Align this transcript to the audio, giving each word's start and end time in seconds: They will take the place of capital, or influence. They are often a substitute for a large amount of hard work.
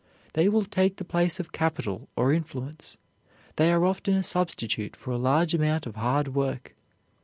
They 0.33 0.49
will 0.49 0.65
take 0.65 0.95
the 0.97 1.05
place 1.05 1.39
of 1.39 1.51
capital, 1.51 2.09
or 2.15 2.33
influence. 2.33 2.97
They 3.57 3.71
are 3.71 3.85
often 3.85 4.15
a 4.15 4.23
substitute 4.23 4.95
for 4.95 5.11
a 5.11 5.17
large 5.17 5.53
amount 5.53 5.85
of 5.85 5.95
hard 5.95 6.29
work. 6.29 6.75